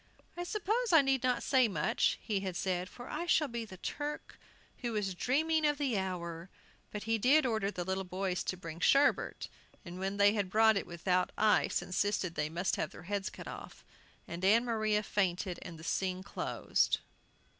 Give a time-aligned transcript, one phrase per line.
[0.35, 3.77] "I suppose I need not say much," he had said, "for I shall be the
[3.77, 4.39] 'Turk
[4.79, 6.49] who was dreaming of the hour.'"
[6.89, 9.47] But he did order the little boys to bring sherbet,
[9.85, 13.85] and when they brought it without ice insisted they must have their heads cut off,
[14.27, 17.01] and Ann Maria fainted, and the scene closed.